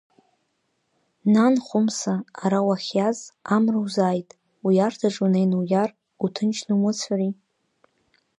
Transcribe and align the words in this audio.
Нан, 1.33 1.55
Хәымса, 1.65 2.13
ара 2.43 2.59
уахьиаз, 2.67 3.19
амра 3.55 3.79
узааит, 3.85 4.29
уиарҭаҿы, 4.65 5.21
унеины 5.25 5.55
уиар, 5.61 5.89
уҭынчны 6.23 6.73
умыцәари? 6.75 7.31